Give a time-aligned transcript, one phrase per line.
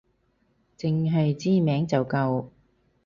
[0.79, 2.47] 淨係知名就夠